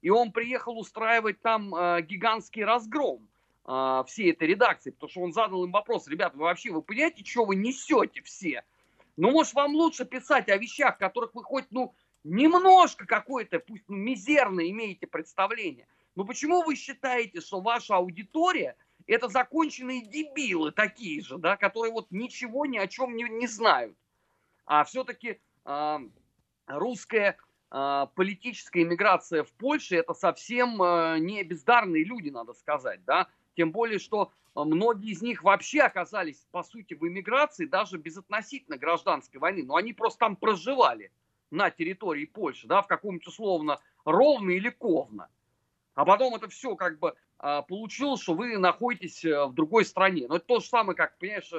[0.00, 3.28] И он приехал устраивать там э, гигантский разгром
[3.66, 7.22] э, всей этой редакции, потому что он задал им вопрос, ребята, вы вообще, вы понимаете,
[7.22, 8.64] что вы несете все?
[9.18, 13.96] Ну, может, вам лучше писать о вещах, которых вы хоть, ну, немножко какое-то, пусть ну,
[13.96, 15.86] мизерное имеете представление.
[16.14, 18.76] Но почему вы считаете, что ваша аудитория
[19.08, 23.96] это законченные дебилы такие же, да, которые вот ничего ни о чем не, не знают?
[24.66, 26.00] А все-таки э, а,
[26.66, 27.38] русская
[27.70, 33.72] э, политическая иммиграция в Польше это совсем э, не бездарные люди, надо сказать, да, тем
[33.72, 39.40] более, что многие из них вообще оказались, по сути, в эмиграции даже без относительно гражданской
[39.40, 39.64] войны.
[39.64, 41.10] Но они просто там проживали
[41.50, 45.28] на территории Польши, да, в каком-нибудь условно Ровно или Ковно.
[45.94, 50.26] А потом это все как бы получилось, что вы находитесь э, в другой стране.
[50.28, 51.52] Но это то же самое, как, понимаешь,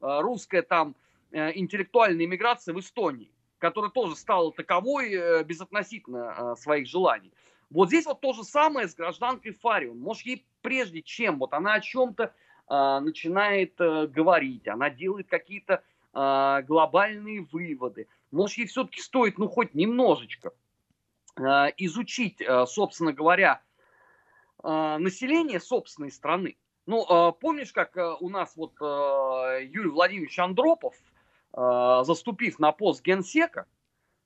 [0.00, 0.94] русская там
[1.32, 7.32] интеллектуальная иммиграция в Эстонии, которая тоже стала таковой безотносительно своих желаний.
[7.70, 9.98] Вот здесь вот то же самое с гражданкой Фарион.
[9.98, 12.24] Может, ей прежде чем вот она о чем-то
[12.68, 15.82] э, начинает э, говорить, она делает какие-то
[16.12, 20.52] э, глобальные выводы, может, ей все-таки стоит, ну, хоть немножечко
[21.36, 21.42] э,
[21.78, 23.73] изучить, э, собственно говоря, э,
[24.64, 26.56] население собственной страны.
[26.86, 30.94] Ну, э, помнишь, как э, у нас вот э, Юрий Владимирович Андропов,
[31.56, 33.66] заступив на пост генсека,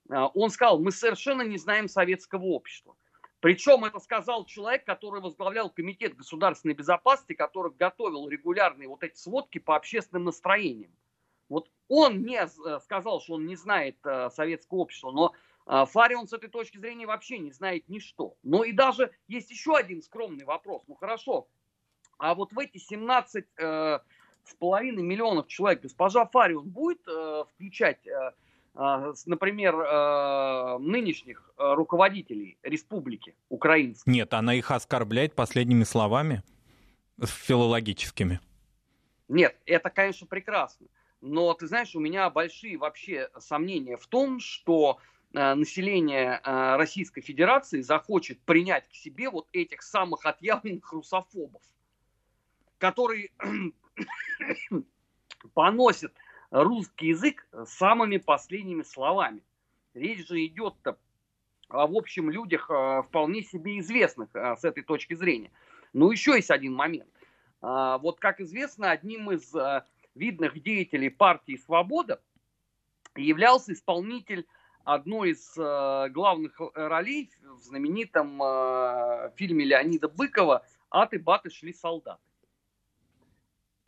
[0.09, 2.97] он сказал, мы совершенно не знаем советского общества.
[3.41, 9.59] Причем это сказал человек, который возглавлял Комитет государственной безопасности, который готовил регулярные вот эти сводки
[9.59, 10.91] по общественным настроениям.
[11.51, 15.33] Вот он не э, сказал, что он не знает э, советского общества, но
[15.69, 18.37] Фарион с этой точки зрения вообще не знает ничто.
[18.43, 20.83] Но и даже есть еще один скромный вопрос.
[20.89, 21.47] Ну хорошо,
[22.19, 23.99] а вот в эти 17 э,
[24.45, 28.33] с половиной миллионов человек госпожа Фарион будет э, включать э,
[28.81, 34.09] а, например, а, нынешних а, руководителей республики украинской.
[34.09, 36.45] Нет, она их оскорбляет последними словами,
[37.21, 38.39] филологическими.
[39.27, 40.87] Нет, это, конечно, прекрасно.
[41.21, 44.99] Но, ты знаешь, у меня большие вообще сомнения в том, что
[45.33, 51.63] население Российской Федерации захочет принять к себе вот этих самых отъявленных русофобов,
[52.79, 53.31] которые
[55.55, 56.15] поносят
[56.51, 59.43] русский язык самыми последними словами.
[59.95, 60.75] Речь же идет
[61.69, 65.51] в общем людях э, вполне себе известных э, с этой точки зрения.
[65.93, 67.09] Но еще есть один момент.
[67.61, 69.83] Вот как известно, одним из э,
[70.15, 72.23] видных деятелей партии «Свобода»
[73.17, 74.47] являлся исполнитель
[74.95, 75.55] одной из
[76.13, 78.39] главных ролей в знаменитом
[79.37, 82.21] фильме Леонида Быкова «Аты, баты, шли солдаты».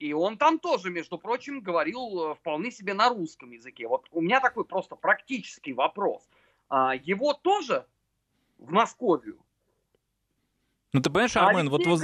[0.00, 3.86] И он там тоже, между прочим, говорил э, вполне себе на русском языке.
[3.86, 6.26] Вот у меня такой просто практический вопрос.
[6.70, 7.86] А, его тоже
[8.56, 9.38] в Московию
[10.92, 12.02] ну, ты понимаешь, Армен, вот воз...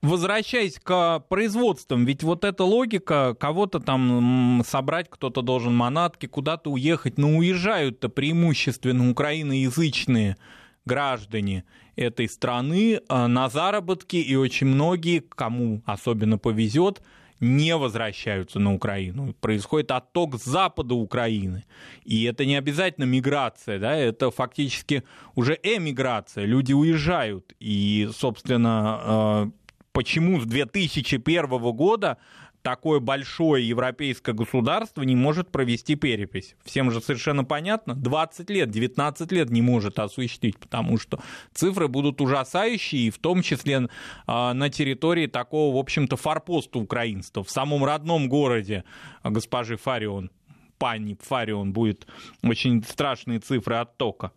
[0.00, 7.18] возвращаясь к производствам, ведь вот эта логика, кого-то там собрать, кто-то должен манатки, куда-то уехать,
[7.18, 10.36] но уезжают-то преимущественно украиноязычные
[10.86, 11.64] граждане
[11.96, 17.02] этой страны э, на заработки, и очень многие, кому особенно повезет,
[17.40, 19.34] не возвращаются на Украину.
[19.40, 21.64] Происходит отток с запада Украины.
[22.04, 25.02] И это не обязательно миграция, да, это фактически
[25.34, 26.44] уже эмиграция.
[26.44, 27.54] Люди уезжают.
[27.58, 29.50] И, собственно, э,
[29.92, 32.18] почему с 2001 года
[32.62, 36.56] такое большое европейское государство не может провести перепись.
[36.64, 37.94] Всем же совершенно понятно.
[37.94, 41.20] 20 лет, 19 лет не может осуществить, потому что
[41.52, 43.88] цифры будут ужасающие, и в том числе
[44.26, 47.42] а, на территории такого, в общем-то, форпоста украинства.
[47.42, 48.84] В самом родном городе
[49.24, 50.30] госпожи Фарион,
[50.78, 52.06] пани Фарион, будет
[52.42, 54.32] очень страшные цифры оттока.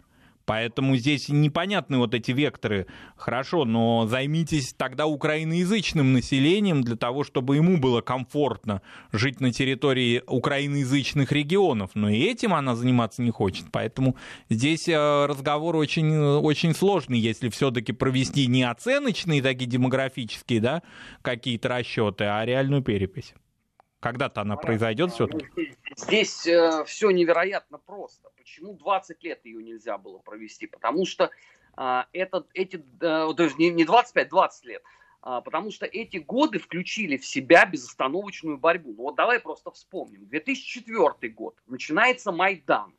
[0.45, 2.87] Поэтому здесь непонятны вот эти векторы.
[3.15, 10.21] Хорошо, но займитесь тогда украиноязычным населением для того, чтобы ему было комфортно жить на территории
[10.27, 11.91] украиноязычных регионов.
[11.93, 13.65] Но и этим она заниматься не хочет.
[13.71, 14.17] Поэтому
[14.49, 20.83] здесь э, разговор очень, очень сложный, если все-таки провести не оценочные такие демографические да,
[21.21, 23.33] какие-то расчеты, а реальную перепись.
[24.03, 25.77] Когда-то она произойдет все-таки?
[25.95, 28.31] Здесь э, все невероятно просто.
[28.35, 30.67] Почему 20 лет ее нельзя было провести?
[30.67, 31.31] Потому что
[31.77, 34.83] э, это, эти, э, даже не, не 25, 20 лет.
[35.25, 38.93] Э, потому что эти годы включили в себя безостановочную борьбу.
[38.97, 40.25] Ну вот давай просто вспомним.
[40.25, 41.55] 2004 год.
[41.67, 42.93] Начинается Майдан.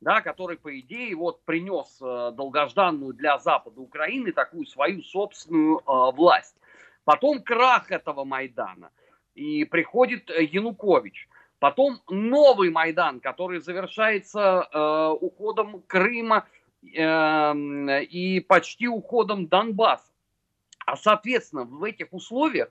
[0.00, 5.82] Да, который, по идее, вот принес э, долгожданную для Запада Украины такую свою собственную э,
[6.14, 6.54] власть.
[7.04, 8.92] Потом крах этого Майдана–
[9.36, 11.28] и приходит э, Янукович.
[11.58, 16.46] Потом новый Майдан, который завершается э, уходом Крыма
[16.82, 20.10] э, и почти уходом Донбасса.
[20.84, 22.68] А, соответственно, в этих условиях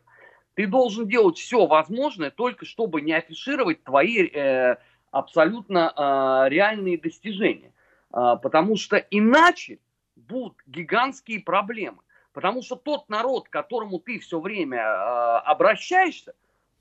[0.56, 4.78] ты должен делать все возможное, только чтобы не афишировать твои э,
[5.12, 7.74] абсолютно э, реальные достижения.
[8.14, 9.80] Э, потому что иначе
[10.16, 12.00] будут гигантские проблемы.
[12.34, 16.34] Потому что тот народ, к которому ты все время э, обращаешься,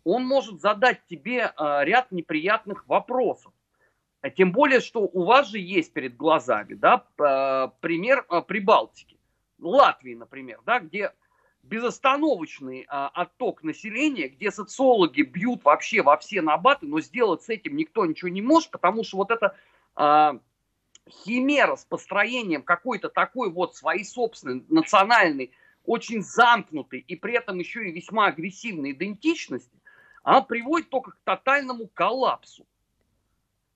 [0.04, 3.52] он может задать тебе э, ряд неприятных вопросов.
[4.20, 9.18] А тем более, что у вас же есть перед глазами, да, э, пример Прибалтики,
[9.58, 11.12] Латвии, например, да, где
[11.62, 18.04] безостановочный отток населения, где социологи бьют вообще во все набаты, но сделать с этим никто
[18.04, 19.56] ничего не может, потому что вот это
[19.96, 20.38] э,
[21.08, 25.52] химера с построением какой-то такой вот своей собственной национальной,
[25.84, 29.78] очень замкнутой и при этом еще и весьма агрессивной идентичности,
[30.24, 32.66] она приводит только к тотальному коллапсу.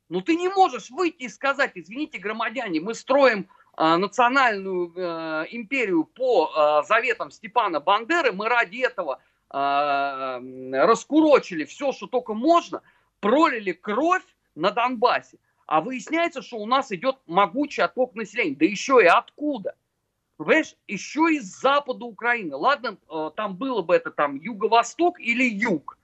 [0.09, 6.05] Но ты не можешь выйти и сказать, извините, громадяне, мы строим э, национальную э, империю
[6.05, 9.21] по э, заветам Степана Бандеры, мы ради этого
[9.53, 12.81] э, раскурочили все, что только можно,
[13.21, 18.57] пролили кровь на Донбассе, а выясняется, что у нас идет могучий отток населения.
[18.57, 19.75] Да еще и откуда?
[20.39, 22.57] Понимаешь, еще из запада Украины.
[22.57, 25.98] Ладно, э, там было бы это там юго-восток или юг.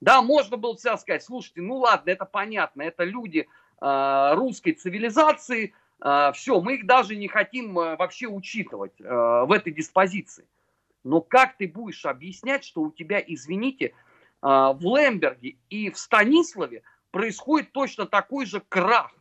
[0.00, 3.46] Да, можно было всегда сказать, слушайте, ну ладно, это понятно, это люди
[3.80, 9.52] э, русской цивилизации, э, все, мы их даже не хотим э, вообще учитывать э, в
[9.52, 10.46] этой диспозиции.
[11.04, 13.92] Но как ты будешь объяснять, что у тебя, извините, э,
[14.42, 19.14] в Лемберге и в Станиславе происходит точно такой же крах?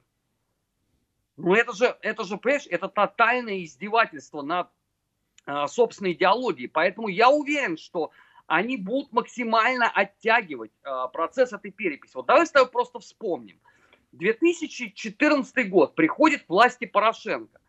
[1.35, 4.69] Ну это же, это же, понимаешь, это тотальное издевательство над
[5.45, 6.69] э, собственной идеологией.
[6.69, 8.11] Поэтому я уверен, что
[8.49, 12.13] они будут максимально оттягивать э, процесс этой переписи.
[12.15, 13.59] Вот давай с тобой просто вспомним.
[14.13, 17.61] 2014 год приходит к власти Порошенко.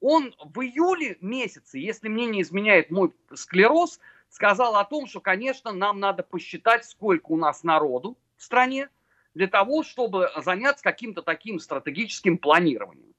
[0.00, 3.98] Он в июле месяце, если мне не изменяет мой склероз,
[4.30, 8.90] сказал о том, что, конечно, нам надо посчитать, сколько у нас народу в стране,
[9.34, 13.12] для того, чтобы заняться каким-то таким стратегическим планированием.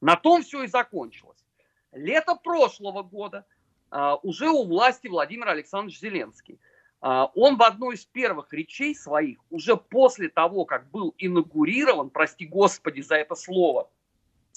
[0.00, 1.38] На том все и закончилось.
[1.92, 3.53] Лето прошлого года а,
[4.22, 6.58] уже у власти Владимир Александрович Зеленский.
[7.06, 12.46] А, он в одной из первых речей своих, уже после того, как был инаугурирован, прости
[12.46, 13.90] господи за это слово,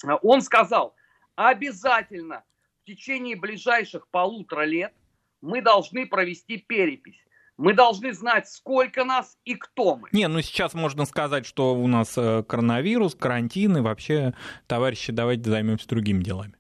[0.06, 0.96] а, он сказал,
[1.36, 2.46] обязательно
[2.82, 4.94] в течение ближайших полутора лет
[5.42, 7.22] мы должны провести перепись.
[7.58, 10.08] Мы должны знать, сколько нас и кто мы.
[10.14, 14.34] Не, ну сейчас можно сказать, что у нас э, коронавирус, карантин, и вообще,
[14.68, 16.54] товарищи, давайте займемся другими делами.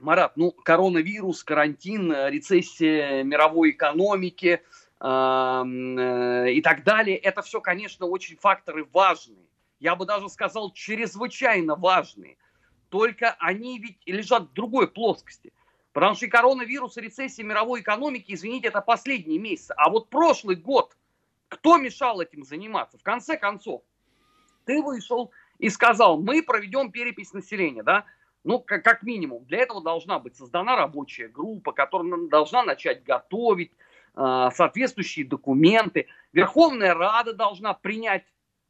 [0.00, 4.62] Марат, ну, коронавирус, карантин, э, рецессия мировой экономики
[5.00, 9.46] э, и так далее, это все, конечно, очень факторы важные.
[9.80, 12.36] Я бы даже сказал, чрезвычайно важные.
[12.88, 15.52] Только они ведь лежат в другой плоскости.
[15.92, 19.72] Потому что и коронавирус, и рецессия мировой экономики, извините, это последние месяцы.
[19.76, 20.94] А вот прошлый год,
[21.48, 22.98] кто мешал этим заниматься?
[22.98, 23.82] В конце концов,
[24.66, 28.04] ты вышел и сказал, мы проведем перепись населения, да?
[28.46, 33.72] Ну, как, как минимум, для этого должна быть создана рабочая группа, которая должна начать готовить
[34.14, 36.06] э, соответствующие документы.
[36.32, 38.24] Верховная Рада должна принять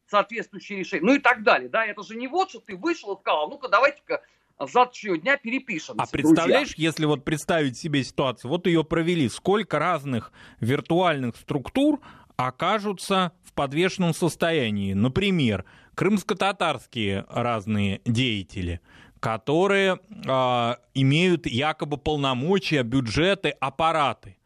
[0.06, 1.68] соответствующие решения, ну и так далее.
[1.68, 4.22] Да, это же не вот, что ты вышел и сказал, ну-ка давайте-ка
[4.58, 5.96] завтрашнего дня перепишем.
[5.98, 6.88] А представляешь, друзья.
[6.88, 12.00] если вот представить себе ситуацию, вот ее провели, сколько разных виртуальных структур
[12.36, 14.94] окажутся в подвешенном состоянии.
[14.94, 18.80] Например, крымско-татарские разные деятели–
[19.20, 24.36] которые э, имеют якобы полномочия, бюджеты, аппараты.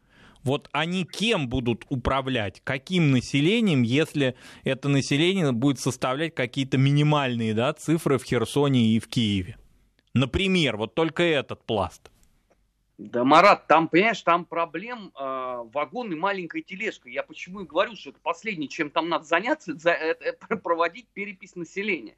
[0.43, 7.73] Вот они кем будут управлять, каким населением, если это население будет составлять какие-то минимальные да,
[7.73, 9.57] цифры в Херсоне и в Киеве?
[10.13, 12.11] Например, вот только этот пласт.
[12.97, 17.09] Да, Марат, там, понимаешь, там проблем э, вагон и маленькая тележка.
[17.09, 21.07] Я почему и говорю, что это последнее, чем там надо заняться, за, это, это проводить
[21.07, 22.15] перепись населения.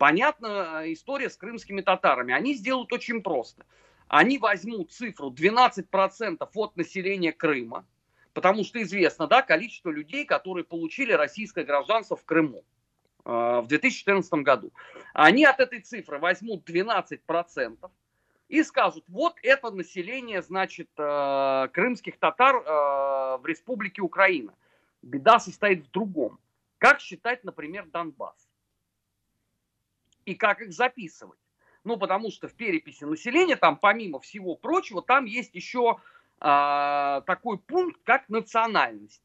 [0.00, 2.32] Понятно, э, история с крымскими татарами.
[2.32, 3.66] Они сделают очень просто.
[4.08, 7.84] Они возьмут цифру 12% от населения Крыма,
[8.32, 12.64] потому что известно, да, количество людей, которые получили российское гражданство в Крыму
[13.26, 14.72] э, в 2014 году.
[15.12, 17.90] Они от этой цифры возьмут 12%,
[18.48, 22.62] и скажут, вот это население, значит, э, крымских татар э,
[23.36, 24.54] в республике Украина.
[25.02, 26.40] Беда состоит в другом.
[26.78, 28.49] Как считать, например, Донбасс?
[30.30, 31.40] И как их записывать?
[31.82, 35.98] Ну, потому что в переписи населения, там, помимо всего прочего, там есть еще
[36.40, 39.24] э, такой пункт, как национальность.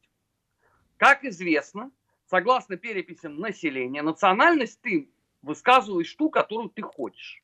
[0.96, 1.92] Как известно,
[2.28, 5.08] согласно переписям населения, национальность ты
[5.42, 7.40] высказываешь ту, которую ты хочешь.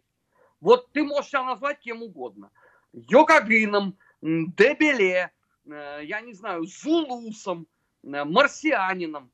[0.60, 2.50] Вот ты можешь себя назвать кем угодно.
[2.92, 5.30] Йогагином, Дебеле,
[5.66, 7.68] э, я не знаю, Зулусом,
[8.02, 9.30] э, марсианином.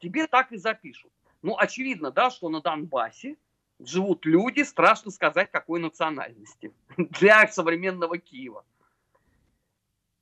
[0.00, 1.12] Тебе так и запишут.
[1.42, 3.36] Ну, очевидно, да, что на Донбассе
[3.78, 8.64] живут люди, страшно сказать, какой национальности для современного Киева.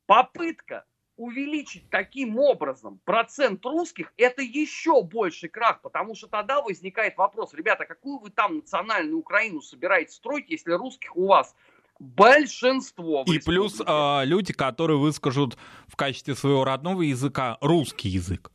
[0.07, 0.84] Попытка
[1.16, 7.86] увеличить таким образом процент русских, это еще больше крах, потому что тогда возникает вопрос, ребята,
[7.86, 11.54] какую вы там национальную Украину собираетесь строить, если русских у вас
[11.98, 13.24] большинство.
[13.26, 15.57] И плюс э, люди, которые выскажут
[15.88, 18.50] в качестве своего родного языка русский язык.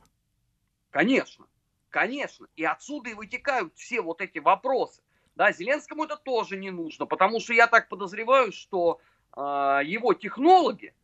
[0.90, 1.46] Конечно,
[1.92, 2.48] конечно.
[2.56, 5.02] И отсюда и вытекают все вот эти вопросы.
[5.36, 9.00] Да, Зеленскому это тоже не нужно, потому что я так подозреваю, что
[9.34, 10.94] э, его технологи,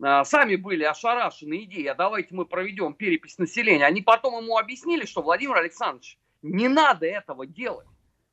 [0.00, 3.84] а, сами были ошарашены идеей, а давайте мы проведем перепись населения.
[3.84, 7.86] Они потом ему объяснили, что Владимир Александрович, не надо этого делать.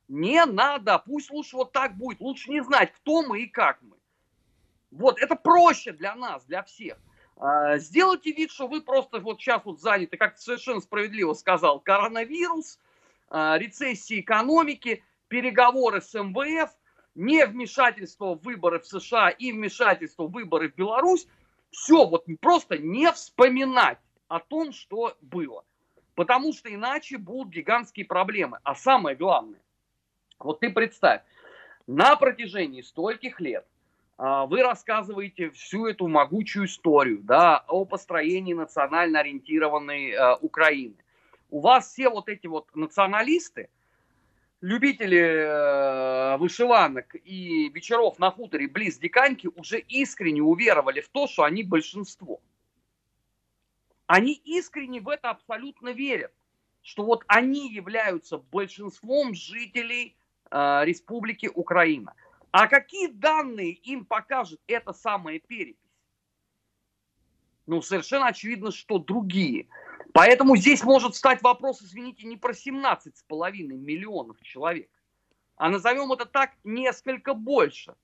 [0.06, 3.96] Не надо, пусть лучше вот так будет, лучше не знать, кто мы и как мы.
[4.92, 6.96] Вот, это проще для нас, для всех.
[7.38, 12.78] А, сделайте вид, что вы просто вот сейчас вот заняты, как совершенно справедливо сказал, коронавирус,
[13.28, 16.70] а, рецессия экономики, переговоры с МВФ,
[17.14, 21.26] не вмешательство в выборы в США и вмешательство в выборы в Беларусь,
[21.70, 25.64] все, вот просто не вспоминать о том, что было.
[26.14, 28.58] Потому что иначе будут гигантские проблемы.
[28.62, 29.60] А самое главное,
[30.38, 31.22] вот ты представь,
[31.86, 33.66] на протяжении стольких лет
[34.18, 40.96] вы рассказываете всю эту могучую историю да, о построении национально ориентированной а, Украины.
[41.50, 43.68] У вас все вот эти вот националисты,
[44.60, 51.44] любители э, вышиванок и вечеров на хуторе близ Диканьки уже искренне уверовали в то, что
[51.44, 52.40] они большинство.
[54.06, 56.32] Они искренне в это абсолютно верят,
[56.82, 60.16] что вот они являются большинством жителей
[60.50, 62.14] э, Республики Украина.
[62.58, 65.76] А какие данные им покажет эта самая перепись?
[67.66, 69.68] Ну, совершенно очевидно, что другие.
[70.14, 74.88] Поэтому здесь может стать вопрос, извините, не про 17,5 миллионов человек,
[75.56, 77.94] а назовем это так несколько больше.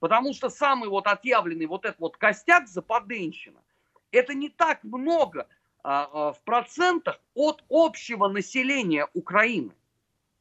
[0.00, 3.62] Потому что самый вот отъявленный вот этот вот костяк западенщина,
[4.10, 5.46] это не так много
[5.84, 9.76] а, а, в процентах от общего населения Украины.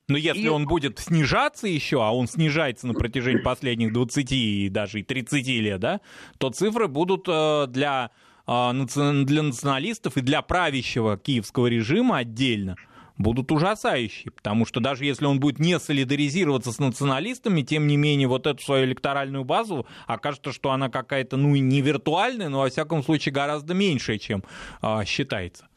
[0.07, 0.49] Но если и...
[0.49, 5.79] он будет снижаться еще, а он снижается на протяжении последних 20 и даже 30 лет,
[5.79, 6.01] да,
[6.37, 8.11] то цифры будут э, для
[8.47, 12.75] а, для националистов и для правящего киевского режима отдельно
[13.17, 18.27] будут ужасающие, потому что даже если он будет не солидаризироваться с националистами, тем не менее
[18.27, 23.03] вот эту свою электоральную базу окажется, что она какая-то, ну, не виртуальная, но во всяком
[23.03, 24.43] случае гораздо меньшая, чем
[24.81, 25.67] а, считается.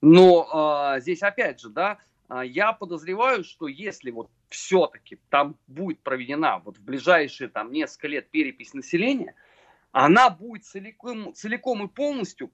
[0.00, 1.98] Но а, здесь опять же, да,
[2.44, 8.30] я подозреваю, что если вот все-таки там будет проведена вот в ближайшие там несколько лет
[8.30, 9.34] перепись населения,
[9.92, 12.50] она будет целиком, целиком и полностью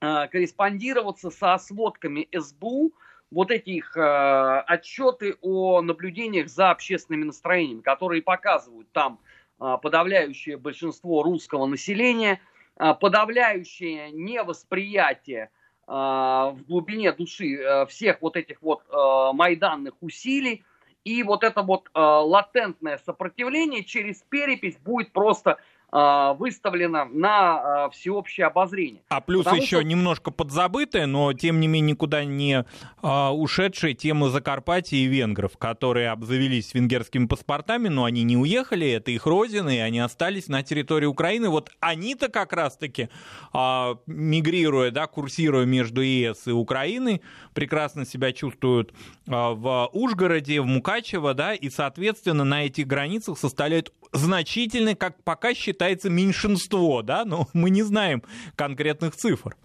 [0.00, 2.92] э, корреспондироваться со сводками СБУ,
[3.30, 9.20] вот эти их э, отчеты о наблюдениях за общественными настроениями, которые показывают там
[9.60, 12.40] э, подавляющее большинство русского населения,
[12.76, 15.61] э, подавляющее невосприятие э,
[15.92, 20.64] в глубине души э, всех вот этих вот э, майданных усилий,
[21.04, 25.58] и вот это вот э, латентное сопротивление через перепись будет просто
[25.92, 29.02] выставлено на а, всеобщее обозрение.
[29.10, 29.84] А плюс Потому еще что...
[29.84, 32.64] немножко подзабытая, но тем не менее никуда не
[33.02, 39.10] а, ушедшая тема Закарпатья и венгров, которые обзавелись венгерскими паспортами, но они не уехали, это
[39.10, 41.50] их родина, и они остались на территории Украины.
[41.50, 43.10] Вот они-то как раз-таки,
[43.52, 47.20] а, мигрируя, да, курсируя между ЕС и Украиной,
[47.52, 48.94] прекрасно себя чувствуют
[49.28, 55.54] а, в Ужгороде, в Мукачево, да, и, соответственно, на этих границах составляют значительное, как пока
[55.54, 58.22] считается, меньшинство, да, но мы не знаем
[58.56, 59.56] конкретных цифр.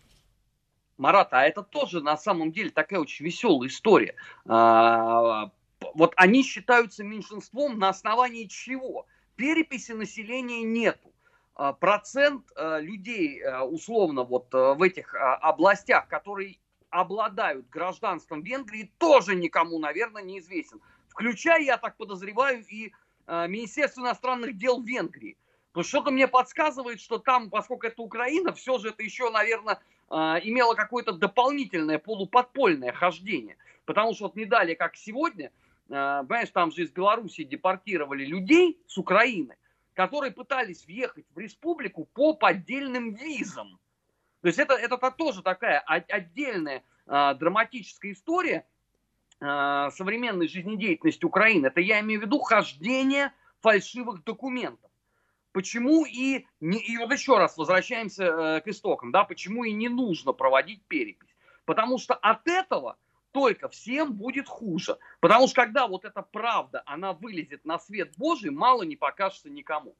[0.97, 4.15] Марат, а это тоже на самом деле такая очень веселая история.
[4.47, 5.51] А,
[5.93, 9.05] вот они считаются меньшинством на основании чего?
[9.35, 11.13] Переписи населения нету.
[11.53, 16.57] А, процент а, людей, условно, вот в этих областях, которые
[16.89, 20.81] обладают гражданством Венгрии, тоже никому, наверное, неизвестен.
[21.09, 22.91] Включая, я так подозреваю, и
[23.27, 25.37] Министерство иностранных дел Венгрии.
[25.77, 30.15] Но что-то мне подсказывает, что там, поскольку это Украина, все же это еще, наверное, э,
[30.41, 33.57] имело какое-то дополнительное полуподпольное хождение.
[33.85, 35.51] Потому что вот не далее, как сегодня,
[35.89, 39.55] э, понимаешь, там же из Беларуси депортировали людей с Украины,
[39.93, 43.79] которые пытались въехать в республику по поддельным визам.
[44.41, 48.65] То есть это, это тоже такая отдельная драматическая история,
[49.39, 54.86] современной жизнедеятельности Украины, это я имею в виду хождение фальшивых документов.
[55.51, 59.89] Почему и, не, и вот еще раз возвращаемся э, к истокам, да, почему и не
[59.89, 61.35] нужно проводить перепись.
[61.65, 62.97] Потому что от этого
[63.31, 64.97] только всем будет хуже.
[65.19, 69.95] Потому что когда вот эта правда, она вылезет на свет Божий, мало не покажется никому.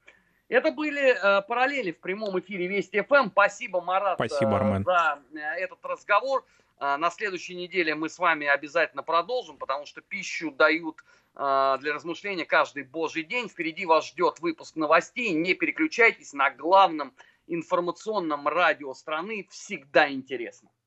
[0.50, 3.30] Это были э, параллели в прямом эфире Вести ФМ.
[3.32, 4.82] Спасибо, Марат, Спасибо, Армен.
[4.82, 6.46] э, за э, этот разговор.
[6.80, 11.04] А, на следующей неделе мы с вами обязательно продолжим, потому что пищу дают
[11.34, 13.50] а, для размышления каждый божий день.
[13.50, 15.32] Впереди вас ждет выпуск новостей.
[15.34, 17.14] Не переключайтесь на главном
[17.48, 19.48] информационном радио страны.
[19.50, 20.70] Всегда интересно.